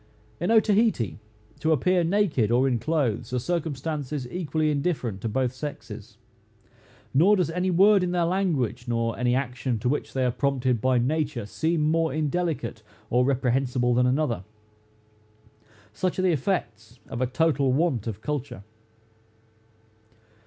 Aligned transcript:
In 0.39 0.49
Otaheite, 0.49 1.19
to 1.59 1.71
appear 1.71 2.03
naked 2.03 2.49
or 2.49 2.67
in 2.67 2.79
clothes, 2.79 3.31
are 3.33 3.37
circumstances 3.37 4.27
equally 4.31 4.71
indifferent 4.71 5.21
to 5.21 5.29
both 5.29 5.53
sexes; 5.53 6.17
nor 7.13 7.35
does 7.35 7.51
any 7.51 7.69
word 7.69 8.01
in 8.01 8.09
their 8.09 8.25
language, 8.25 8.87
nor 8.87 9.15
any 9.15 9.35
action 9.35 9.77
to 9.77 9.87
which 9.87 10.13
they 10.13 10.25
are 10.25 10.31
prompted 10.31 10.81
by 10.81 10.97
nature, 10.97 11.45
seem 11.45 11.81
more 11.91 12.11
indelicate 12.11 12.81
or 13.11 13.23
reprehensible 13.23 13.93
than 13.93 14.07
another. 14.07 14.43
Such 15.93 16.17
are 16.17 16.23
the 16.23 16.31
effects 16.31 16.97
of 17.07 17.21
a 17.21 17.27
total 17.27 17.71
want 17.71 18.07
of 18.07 18.21
culture. 18.21 18.63